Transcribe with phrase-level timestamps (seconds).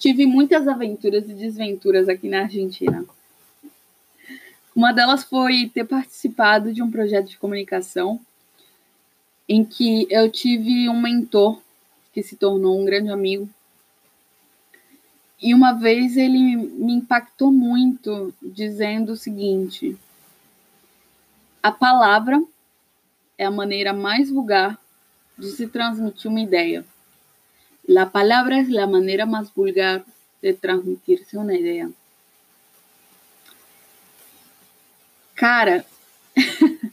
[0.00, 3.04] tive muitas aventuras e desventuras aqui na Argentina.
[4.74, 8.18] Uma delas foi ter participado de um projeto de comunicação
[9.46, 11.60] em que eu tive um mentor
[12.14, 13.48] que se tornou um grande amigo.
[15.42, 19.98] E uma vez ele me impactou muito dizendo o seguinte:
[21.62, 22.42] a palavra
[23.36, 24.78] é a maneira mais vulgar
[25.38, 26.86] de se transmitir uma ideia.
[27.84, 30.04] La palabra es la manera más vulgar
[30.42, 31.90] de transmitirse una ideia.
[35.34, 35.86] Cara,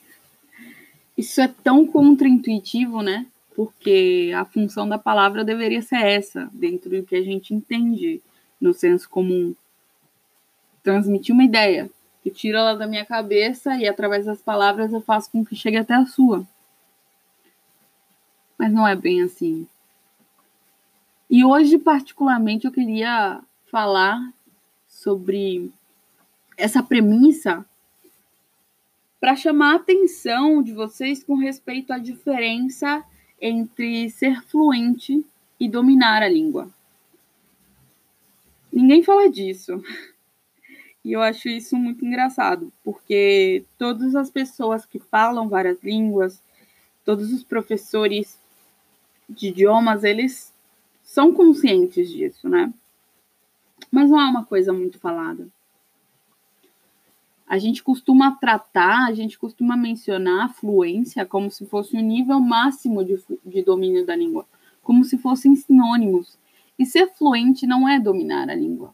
[1.17, 3.25] isso é tão contraintuitivo, né?
[3.55, 8.22] Porque a função da palavra deveria ser essa, dentro do que a gente entende
[8.59, 9.53] no senso comum.
[10.81, 11.89] Transmitir uma ideia,
[12.23, 15.77] que tira ela da minha cabeça e através das palavras eu faço com que chegue
[15.77, 16.47] até a sua.
[18.58, 19.67] Mas não é bem assim.
[21.30, 24.34] E hoje, particularmente, eu queria falar
[24.88, 25.72] sobre
[26.58, 27.66] essa premissa
[29.19, 33.03] para chamar a atenção de vocês com respeito à diferença
[33.42, 35.25] entre ser fluente
[35.59, 36.69] e dominar a língua.
[38.72, 39.84] Ninguém fala disso.
[41.06, 46.44] E eu acho isso muito engraçado, porque todas as pessoas que falam várias línguas,
[47.06, 48.38] todos os professores
[49.30, 50.52] de idiomas, eles
[51.08, 52.72] são conscientes disso, né?
[53.89, 55.47] Mas não é uma coisa muito falada
[57.47, 62.03] a gente costuma tratar, a gente costuma mencionar a fluência como se fosse o um
[62.03, 64.45] nível máximo de, de domínio da língua,
[64.83, 66.38] como se fossem sinônimos.
[66.78, 68.94] E ser fluente não é dominar a língua.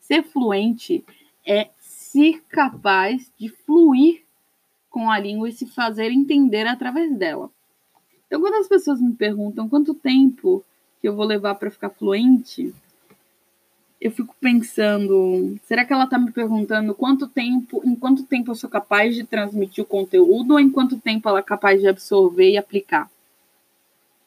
[0.00, 1.04] Ser fluente
[1.46, 4.22] é ser capaz de fluir
[4.88, 7.50] com a língua e se fazer entender através dela.
[8.34, 10.64] Então, quando as pessoas me perguntam quanto tempo
[11.00, 12.74] que eu vou levar para ficar fluente,
[14.00, 18.56] eu fico pensando, será que ela está me perguntando quanto tempo, em quanto tempo eu
[18.56, 22.50] sou capaz de transmitir o conteúdo ou em quanto tempo ela é capaz de absorver
[22.50, 23.08] e aplicar?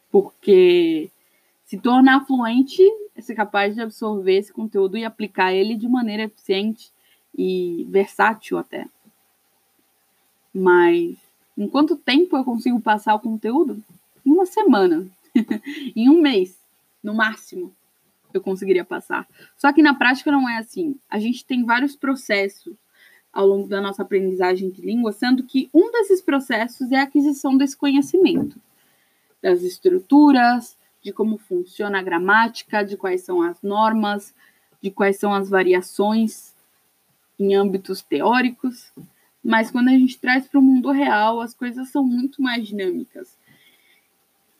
[0.10, 1.12] Porque
[1.66, 2.82] se tornar fluente
[3.14, 6.94] é ser capaz de absorver esse conteúdo e aplicar ele de maneira eficiente
[7.38, 8.88] e versátil até.
[10.54, 11.18] Mas
[11.58, 13.84] em quanto tempo eu consigo passar o conteúdo?
[14.28, 15.08] Em uma semana,
[15.96, 16.60] em um mês,
[17.02, 17.74] no máximo
[18.34, 19.26] eu conseguiria passar.
[19.56, 21.00] Só que na prática não é assim.
[21.10, 22.76] A gente tem vários processos
[23.32, 27.56] ao longo da nossa aprendizagem de língua, sendo que um desses processos é a aquisição
[27.56, 28.60] desse conhecimento,
[29.42, 34.36] das estruturas, de como funciona a gramática, de quais são as normas,
[34.82, 36.54] de quais são as variações
[37.40, 38.92] em âmbitos teóricos.
[39.42, 43.38] Mas quando a gente traz para o mundo real, as coisas são muito mais dinâmicas.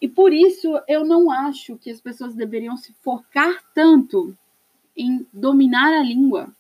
[0.02, 4.36] E por isso eu não acho que as pessoas deveriam se focar tanto
[4.96, 6.54] em dominar a língua.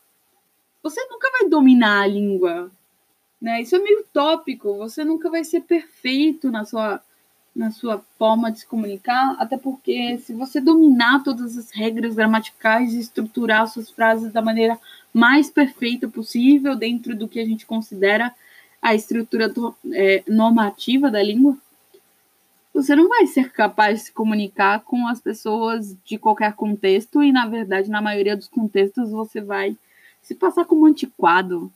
[0.81, 2.71] Você nunca vai dominar a língua,
[3.41, 3.61] né?
[3.61, 4.77] Isso é meio tópico.
[4.77, 7.01] Você nunca vai ser perfeito na sua
[7.57, 12.93] na sua forma de se comunicar, até porque se você dominar todas as regras gramaticais
[12.93, 14.79] e estruturar suas frases da maneira
[15.11, 18.31] mais perfeita possível dentro do que a gente considera
[18.79, 19.51] a estrutura
[19.91, 21.57] é, normativa da língua,
[22.77, 27.31] você não vai ser capaz de se comunicar com as pessoas de qualquer contexto e,
[27.31, 29.75] na verdade, na maioria dos contextos, você vai
[30.21, 31.73] se passar como antiquado.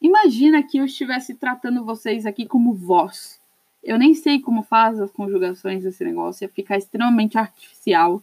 [0.00, 3.38] Imagina que eu estivesse tratando vocês aqui como vós.
[3.84, 8.22] Eu nem sei como faz as conjugações desse negócio, ia ficar extremamente artificial,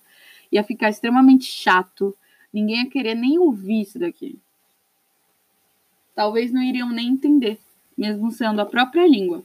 [0.51, 2.17] ia ficar extremamente chato,
[2.51, 4.39] ninguém ia querer nem ouvir isso daqui.
[6.15, 7.59] Talvez não iriam nem entender,
[7.95, 9.43] mesmo sendo a própria língua.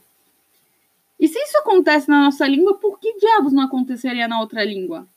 [1.21, 5.07] E se isso acontece na nossa língua, por que diabos não aconteceria na outra língua?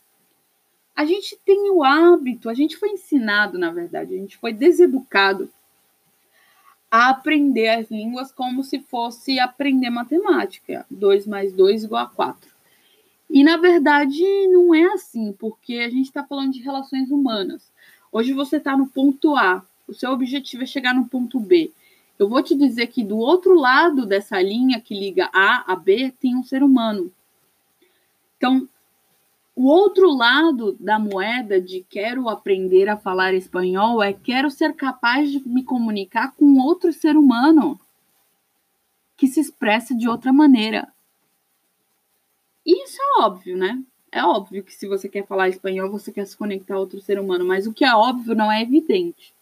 [0.94, 5.50] A gente tem o hábito, a gente foi ensinado, na verdade, a gente foi deseducado
[6.90, 10.84] a aprender as línguas como se fosse aprender matemática.
[10.90, 12.50] 2 mais 2 igual a 4.
[13.30, 17.72] E, na verdade, não é assim, porque a gente está falando de relações humanas.
[18.12, 21.72] Hoje você está no ponto A, o seu objetivo é chegar no ponto B.
[22.18, 26.12] Eu vou te dizer que do outro lado dessa linha que liga A a B
[26.20, 27.12] tem um ser humano.
[28.36, 28.68] Então,
[29.56, 35.30] o outro lado da moeda de quero aprender a falar espanhol é quero ser capaz
[35.30, 37.78] de me comunicar com outro ser humano
[39.16, 40.92] que se expressa de outra maneira.
[42.66, 43.82] E isso é óbvio, né?
[44.10, 47.18] É óbvio que se você quer falar espanhol, você quer se conectar a outro ser
[47.18, 49.33] humano, mas o que é óbvio não é evidente.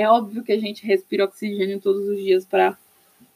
[0.00, 2.76] É óbvio que a gente respira oxigênio todos os dias para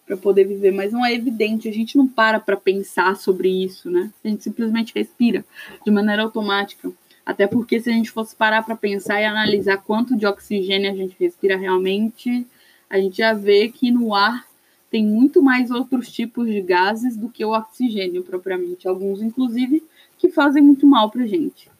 [0.07, 3.91] para poder viver, mas não é evidente, a gente não para para pensar sobre isso,
[3.91, 4.13] né?
[4.23, 5.45] A gente simplesmente respira
[5.83, 6.93] de maneira automática.
[7.25, 10.95] Até porque se a gente fosse parar para pensar e analisar quanto de oxigênio a
[10.95, 12.47] gente respira realmente,
[12.91, 14.47] a gente já vê que no ar
[14.91, 19.83] tem muito mais outros tipos de gases do que o oxigênio propriamente, alguns inclusive
[20.19, 21.71] que fazem muito mal para gente.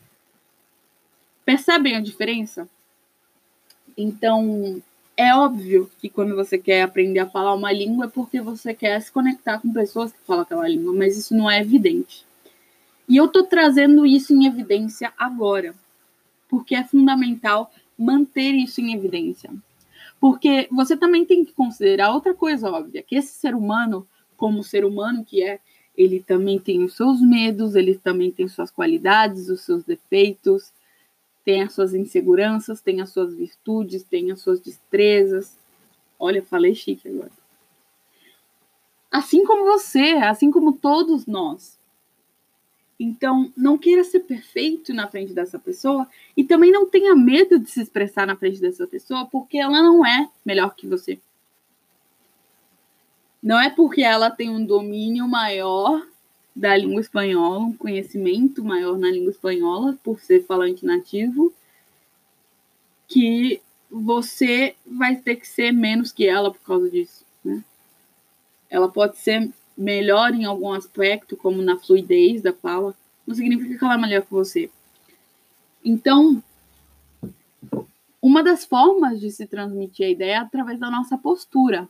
[1.45, 2.69] Percebem a diferença?
[3.97, 4.83] Então,
[5.17, 9.01] é óbvio que quando você quer aprender a falar uma língua é porque você quer
[9.01, 12.25] se conectar com pessoas que falam aquela língua, mas isso não é evidente.
[13.09, 15.75] E eu estou trazendo isso em evidência agora,
[16.49, 19.51] porque é fundamental manter isso em evidência.
[20.19, 24.07] Porque você também tem que considerar outra coisa óbvia, que esse ser humano,
[24.37, 25.61] como ser humano que é,
[25.97, 30.73] ele também tem os seus medos, ele também tem suas qualidades, os seus defeitos,
[31.45, 35.57] tem as suas inseguranças, tem as suas virtudes, tem as suas destrezas.
[36.19, 37.31] Olha, falei chique agora.
[39.11, 41.79] Assim como você, assim como todos nós.
[42.99, 47.71] Então, não queira ser perfeito na frente dessa pessoa e também não tenha medo de
[47.71, 51.19] se expressar na frente dessa pessoa, porque ela não é melhor que você.
[53.43, 56.07] Não é porque ela tem um domínio maior
[56.55, 61.53] da língua espanhola, um conhecimento maior na língua espanhola, por ser falante nativo,
[63.09, 63.61] que
[63.91, 67.63] você vai ter que ser menos que ela por causa disso, né?
[68.71, 72.95] Ela pode ser melhor em algum aspecto, como na fluidez da fala,
[73.27, 74.71] não significa que ela é melhor que você.
[75.85, 76.43] Então,
[78.23, 81.89] uma das formas de se transmitir a ideia é através da nossa postura.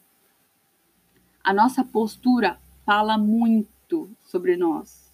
[1.43, 5.13] A nossa postura fala muito muito sobre nós,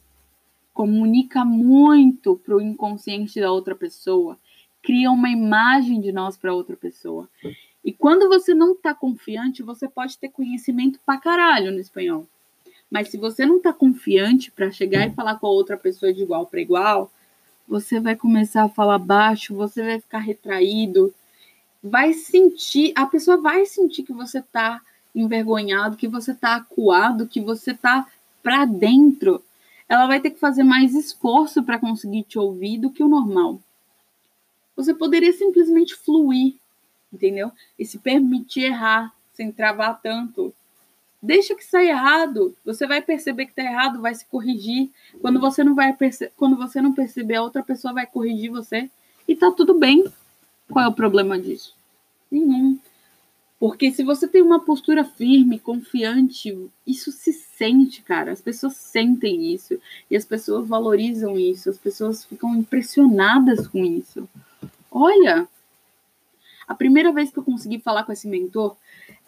[0.72, 4.38] comunica muito para o inconsciente da outra pessoa,
[4.82, 7.28] cria uma imagem de nós para outra pessoa.
[7.84, 12.26] E quando você não está confiante, você pode ter conhecimento pra caralho no espanhol.
[12.90, 16.22] Mas se você não está confiante para chegar e falar com a outra pessoa de
[16.22, 17.10] igual para igual,
[17.68, 21.14] você vai começar a falar baixo, você vai ficar retraído,
[21.82, 24.80] vai sentir, a pessoa vai sentir que você está
[25.14, 28.06] envergonhado, que você está acuado, que você está
[28.42, 29.42] para dentro,
[29.88, 33.60] ela vai ter que fazer mais esforço para conseguir te ouvir do que o normal.
[34.76, 36.54] Você poderia simplesmente fluir,
[37.12, 37.50] entendeu?
[37.78, 40.54] E se permitir errar sem travar tanto.
[41.22, 42.56] Deixa que saia errado.
[42.64, 44.90] Você vai perceber que está errado, vai se corrigir.
[45.20, 45.94] Quando você não vai
[46.36, 48.90] quando você não perceber, a outra pessoa vai corrigir você
[49.28, 50.10] e tá tudo bem.
[50.70, 51.76] Qual é o problema disso?
[52.30, 52.78] Nenhum.
[53.60, 58.32] Porque se você tem uma postura firme, confiante, isso se sente, cara.
[58.32, 59.78] As pessoas sentem isso.
[60.10, 61.68] E as pessoas valorizam isso.
[61.68, 64.26] As pessoas ficam impressionadas com isso.
[64.90, 65.46] Olha,
[66.66, 68.76] a primeira vez que eu consegui falar com esse mentor,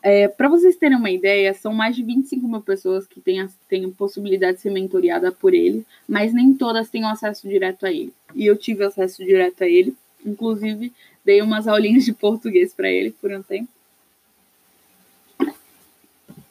[0.03, 3.51] é, para vocês terem uma ideia, são mais de 25 mil pessoas que têm a,
[3.69, 7.93] têm a possibilidade de ser mentoriada por ele, mas nem todas têm acesso direto a
[7.93, 8.15] ele.
[8.35, 9.95] E eu tive acesso direto a ele.
[10.25, 10.91] Inclusive,
[11.23, 13.69] dei umas aulinhas de português para ele por um tempo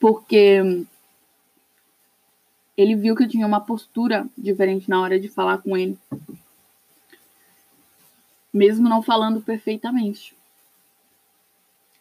[0.01, 0.83] porque
[2.75, 5.95] ele viu que eu tinha uma postura diferente na hora de falar com ele,
[8.51, 10.35] mesmo não falando perfeitamente.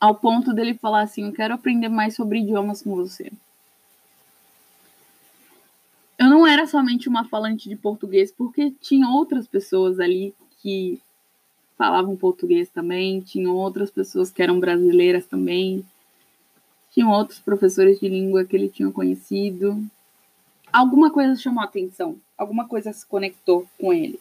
[0.01, 3.31] Ao ponto dele falar assim: Eu quero aprender mais sobre idiomas com você.
[6.19, 11.01] Eu não era somente uma falante de português, porque tinha outras pessoas ali que
[11.77, 15.85] falavam português também, tinham outras pessoas que eram brasileiras também,
[16.93, 19.83] tinham outros professores de língua que ele tinha conhecido.
[20.73, 24.21] Alguma coisa chamou atenção, alguma coisa se conectou com ele.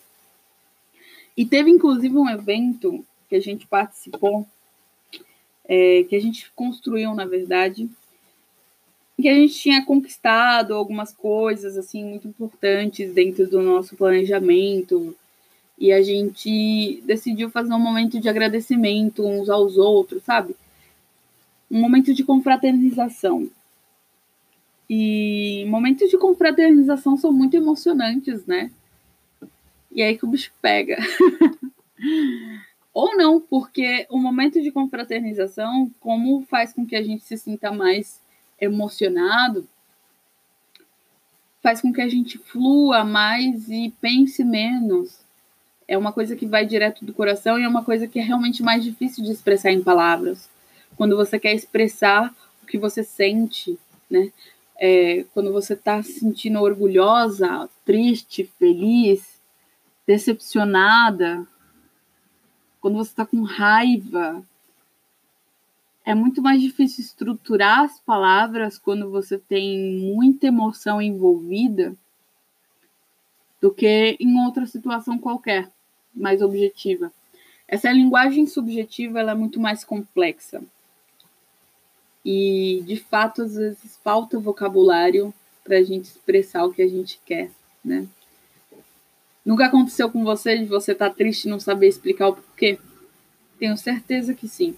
[1.35, 4.45] E teve inclusive um evento que a gente participou,
[5.65, 7.89] é, que a gente construiu, na verdade,
[9.21, 15.15] que a gente tinha conquistado algumas coisas assim muito importantes dentro do nosso planejamento
[15.77, 20.55] e a gente decidiu fazer um momento de agradecimento uns aos outros, sabe?
[21.69, 23.49] Um momento de confraternização.
[24.89, 28.71] E momentos de confraternização são muito emocionantes, né?
[29.91, 30.97] E aí que o bicho pega.
[32.91, 37.71] Ou não, porque o momento de confraternização, como faz com que a gente se sinta
[37.71, 38.19] mais
[38.59, 39.67] emocionado,
[41.61, 45.19] faz com que a gente flua mais e pense menos.
[45.87, 48.63] É uma coisa que vai direto do coração e é uma coisa que é realmente
[48.63, 50.49] mais difícil de expressar em palavras
[50.99, 53.79] quando você quer expressar o que você sente,
[54.09, 54.33] né?
[54.75, 59.41] É, quando você está se sentindo orgulhosa, triste, feliz,
[60.05, 61.47] decepcionada,
[62.81, 64.43] quando você está com raiva,
[66.03, 71.95] é muito mais difícil estruturar as palavras quando você tem muita emoção envolvida
[73.61, 75.71] do que em outra situação qualquer.
[76.13, 77.09] mais objetiva.
[77.65, 80.61] Essa linguagem subjetiva ela é muito mais complexa.
[82.23, 85.33] E, de fato, às vezes falta vocabulário
[85.63, 87.49] para a gente expressar o que a gente quer,
[87.83, 88.07] né?
[89.45, 92.77] Nunca aconteceu com você de você estar tá triste e não saber explicar o porquê?
[93.57, 94.75] Tenho certeza que sim.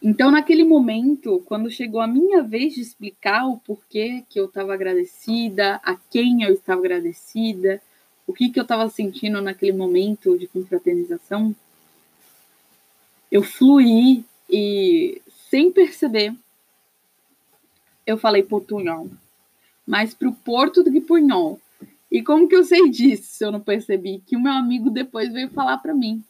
[0.00, 4.72] Então, naquele momento, quando chegou a minha vez de explicar o porquê que eu estava
[4.72, 7.82] agradecida, a quem eu estava agradecida,
[8.26, 11.54] o que, que eu estava sentindo naquele momento de confraternização,
[13.30, 16.34] eu fluí e, sem perceber,
[18.06, 19.10] eu falei portunhol,
[19.86, 21.60] mais para o Porto do que punhol.
[22.10, 24.22] E como que eu sei disso, se eu não percebi?
[24.26, 26.24] Que o meu amigo depois veio falar para mim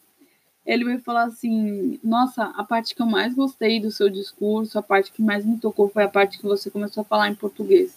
[0.69, 4.83] ele vai falar assim: Nossa, a parte que eu mais gostei do seu discurso, a
[4.83, 7.97] parte que mais me tocou foi a parte que você começou a falar em português.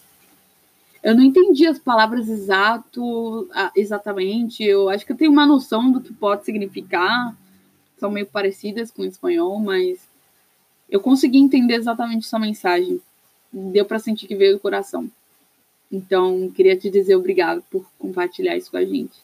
[1.02, 4.64] Eu não entendi as palavras exato, exatamente.
[4.64, 7.36] Eu acho que eu tenho uma noção do que pode significar.
[7.98, 10.00] São meio parecidas com o espanhol, mas
[10.92, 13.00] eu consegui entender exatamente sua mensagem.
[13.52, 15.10] Deu para sentir que veio do coração.
[15.90, 19.18] Então, queria te dizer obrigado por compartilhar isso com a gente.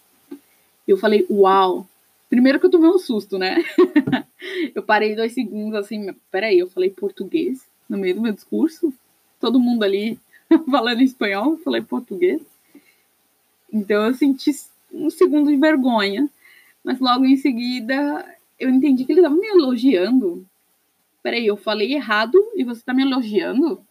[0.87, 1.87] Eu falei, uau,
[2.29, 3.57] Primeiro que eu tomei um susto, né?
[4.75, 8.93] eu parei dois segundos assim, peraí, eu falei português no meio do meu discurso.
[9.41, 10.19] Todo mundo ali
[10.71, 12.43] falando espanhol, eu falei português.
[13.73, 14.51] Então eu senti
[14.93, 16.29] um segundo de vergonha,
[16.85, 18.27] mas logo em seguida
[18.61, 20.47] eu entendi que ele estava me elogiando.
[21.29, 23.85] Peraí, eu falei errado e você está me elogiando?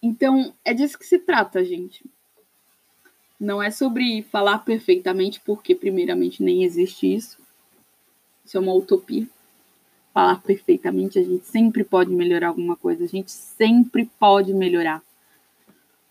[0.00, 2.04] Então é disso que se trata, gente.
[3.40, 7.40] Não é sobre falar perfeitamente, porque, primeiramente, nem existe isso.
[8.44, 9.28] Isso é uma utopia.
[10.14, 15.02] Falar perfeitamente, a gente sempre pode melhorar alguma coisa, a gente sempre pode melhorar.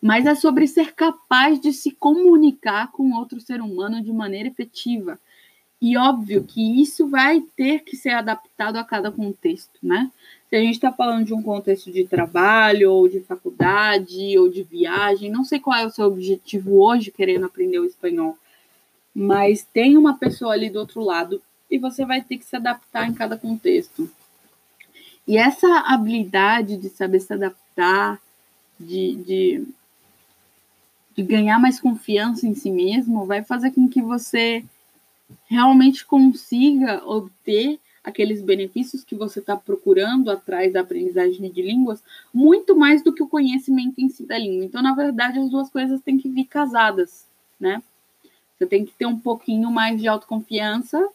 [0.02, 5.18] Mas é sobre ser capaz de se comunicar com outro ser humano de maneira efetiva.
[5.82, 10.12] E óbvio que isso vai ter que ser adaptado a cada contexto, né?
[10.50, 14.64] Se a gente está falando de um contexto de trabalho, ou de faculdade, ou de
[14.64, 18.38] viagem, não sei qual é o seu objetivo hoje querendo aprender o espanhol,
[19.14, 23.08] mas tem uma pessoa ali do outro lado e você vai ter que se adaptar
[23.08, 24.10] em cada contexto.
[25.28, 28.20] E essa habilidade de saber se adaptar,
[28.80, 29.68] de, de,
[31.16, 34.64] de ganhar mais confiança em si mesmo, vai fazer com que você
[35.48, 42.02] realmente consiga obter aqueles benefícios que você está procurando atrás da aprendizagem de línguas,
[42.34, 44.66] muito mais do que o conhecimento em si da língua.
[44.66, 47.26] Então, na verdade, as duas coisas têm que vir casadas,
[47.60, 47.82] né?
[48.58, 51.08] Você tem que ter um pouquinho mais de autoconfiança,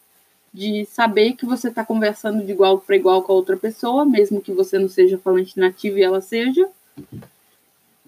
[0.53, 4.41] de saber que você está conversando de igual para igual com a outra pessoa, mesmo
[4.41, 6.67] que você não seja falante nativo e ela seja.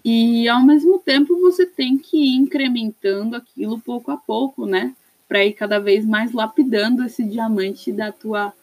[0.03, 4.95] E ao mesmo tempo você tem que ir incrementando aquilo pouco a pouco, né?
[5.27, 8.53] Para ir cada vez mais lapidando esse diamante da tua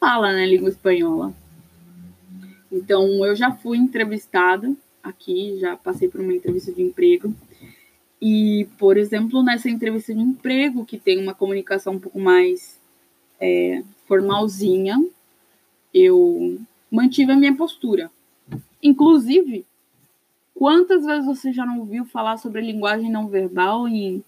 [0.00, 1.34] fala, né, língua espanhola.
[2.70, 7.34] Então, eu já fui entrevistada aqui, já passei por uma entrevista de emprego.
[8.20, 12.80] E, por exemplo, nessa entrevista de emprego, que tem uma comunicação um pouco mais
[13.40, 15.04] é, formalzinha,
[15.92, 16.58] eu
[16.90, 18.10] mantive a minha postura.
[18.82, 19.66] Inclusive,
[20.54, 24.24] quantas vezes você já não ouviu falar sobre linguagem não verbal em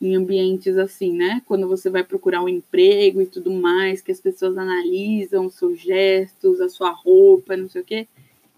[0.00, 1.42] em ambientes assim, né?
[1.46, 5.78] Quando você vai procurar um emprego e tudo mais, que as pessoas analisam os seus
[5.78, 8.08] gestos, a sua roupa, não sei o quê.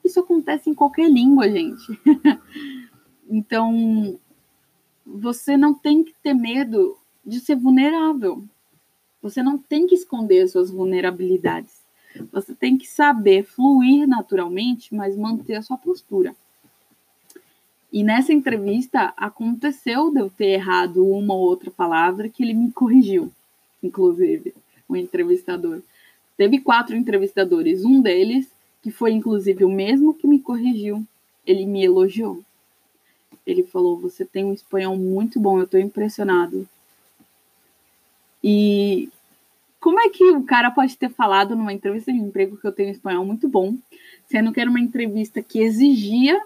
[0.05, 2.01] Isso acontece em qualquer língua, gente.
[3.29, 4.19] então,
[5.05, 8.43] você não tem que ter medo de ser vulnerável.
[9.21, 11.85] Você não tem que esconder suas vulnerabilidades.
[12.33, 16.35] Você tem que saber fluir naturalmente, mas manter a sua postura.
[17.93, 22.73] E nessa entrevista aconteceu de eu ter errado uma ou outra palavra que ele me
[22.73, 23.33] corrigiu,
[23.83, 24.55] inclusive,
[24.89, 25.81] o entrevistador.
[26.37, 28.51] Teve quatro entrevistadores, um deles,
[28.83, 31.07] que foi inclusive o mesmo que me corrigiu,
[31.47, 32.43] ele me elogiou.
[33.47, 36.69] Ele falou: Você tem um espanhol muito bom, eu estou impressionado.
[38.43, 39.09] E
[39.81, 42.89] como é que o cara pode ter falado numa entrevista de emprego que eu tenho
[42.89, 43.77] um espanhol muito bom,
[44.27, 46.41] sendo que era uma entrevista que exigia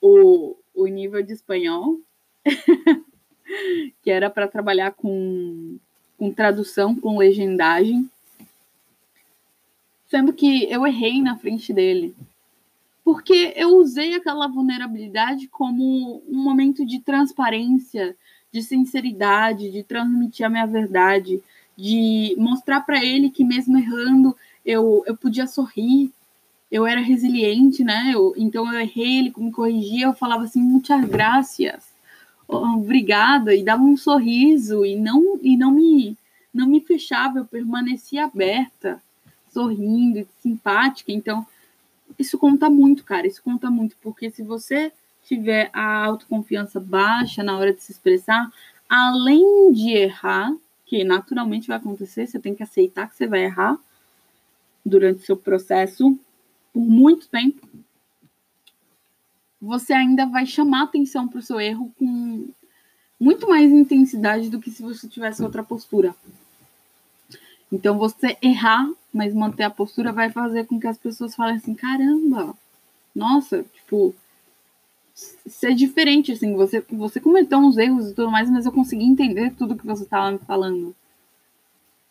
[0.00, 2.00] o, o nível de espanhol,
[4.02, 5.78] que era para trabalhar com,
[6.18, 8.08] com tradução, com legendagem,
[10.08, 12.14] sendo que eu errei na frente dele.
[13.04, 18.16] Porque eu usei aquela vulnerabilidade como um momento de transparência,
[18.52, 21.42] de sinceridade, de transmitir a minha verdade,
[21.76, 26.12] de mostrar para ele que mesmo errando eu, eu podia sorrir,
[26.70, 28.12] eu era resiliente, né?
[28.14, 31.90] Eu, então eu errei, ele me corrigia, eu falava assim, muitas graças.
[32.46, 36.16] obrigada e dava um sorriso e não e não me
[36.52, 39.00] não me fechava, eu permanecia aberta,
[39.52, 41.12] sorrindo, simpática.
[41.12, 41.46] Então,
[42.18, 43.26] isso conta muito, cara.
[43.26, 44.92] Isso conta muito, porque se você
[45.24, 48.50] tiver a autoconfiança baixa na hora de se expressar,
[48.88, 50.52] além de errar,
[50.84, 53.78] que naturalmente vai acontecer, você tem que aceitar que você vai errar
[54.84, 56.18] durante o seu processo
[56.72, 57.66] por muito tempo.
[59.60, 62.48] Você ainda vai chamar atenção para o seu erro com
[63.18, 66.14] muito mais intensidade do que se você tivesse outra postura.
[67.70, 71.74] Então, você errar, mas manter a postura vai fazer com que as pessoas falem assim:
[71.74, 72.54] caramba,
[73.14, 74.14] nossa, tipo,
[75.46, 79.54] ser diferente, assim, você, você cometeu uns erros e tudo mais, mas eu consegui entender
[79.54, 80.94] tudo que você estava me falando.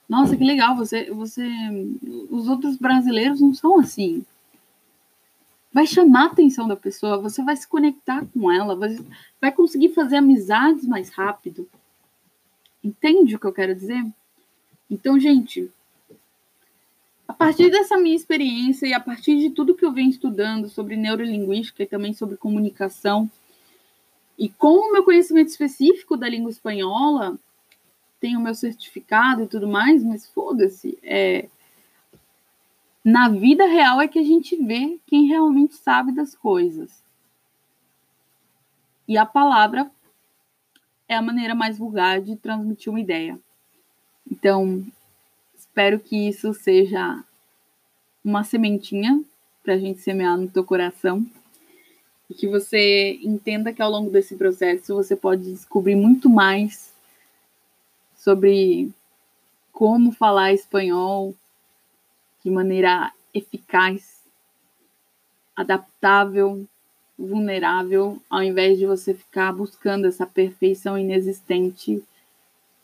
[0.08, 1.48] Nossa, que legal, você, você.
[2.30, 4.26] Os outros brasileiros não são assim.
[5.72, 8.76] Vai chamar a atenção da pessoa, você vai se conectar com ela,
[9.40, 11.70] vai, conseguir fazer amizades mais rápido.
[12.84, 14.04] Entende o que eu quero dizer?
[14.90, 15.72] Então, gente,
[17.28, 20.96] a partir dessa minha experiência e a partir de tudo que eu venho estudando sobre
[20.96, 23.30] neurolinguística e também sobre comunicação,
[24.38, 27.38] e com o meu conhecimento específico da língua espanhola,
[28.20, 31.48] tenho meu certificado e tudo mais, mas foda-se, é,
[33.10, 37.04] na vida real é que a gente vê quem realmente sabe das coisas.
[39.08, 39.90] E a palavra
[41.08, 43.40] é a maneira mais vulgar de transmitir uma ideia.
[44.32, 44.86] Então,
[45.58, 47.24] espero que isso seja
[48.24, 49.24] uma sementinha
[49.64, 51.26] para a gente semear no teu coração
[52.30, 56.94] e que você entenda que ao longo desse processo você pode descobrir muito mais
[58.16, 58.92] sobre
[59.72, 61.34] como falar espanhol
[62.44, 64.20] de maneira eficaz,
[65.56, 66.66] adaptável,
[67.18, 72.02] vulnerável, ao invés de você ficar buscando essa perfeição inexistente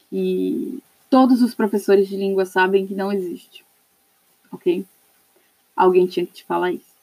[0.09, 3.63] que todos os professores de língua sabem que não existe.
[4.51, 4.85] Ok?
[5.75, 6.95] Alguém tinha que te falar isso.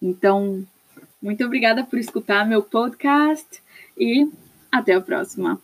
[0.00, 0.66] Então,
[1.20, 3.62] muito obrigada por escutar meu podcast
[3.96, 4.28] e
[4.70, 5.60] até a próxima.